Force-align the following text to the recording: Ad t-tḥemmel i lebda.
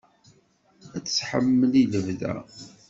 Ad 0.95 1.03
t-tḥemmel 1.03 1.73
i 1.81 1.83
lebda. 1.91 2.33